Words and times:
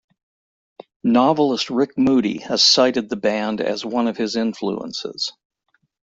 Novelist 1.03 1.69
Rick 1.69 1.95
Moody 1.95 2.39
has 2.39 2.63
cited 2.63 3.07
the 3.07 3.15
band 3.15 3.61
as 3.61 3.85
one 3.85 4.07
of 4.07 4.17
his 4.17 4.35
influences. 4.35 5.31